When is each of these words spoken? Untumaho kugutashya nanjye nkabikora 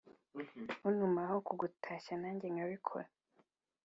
Untumaho 0.87 1.35
kugutashya 1.47 2.13
nanjye 2.21 2.47
nkabikora 2.53 3.07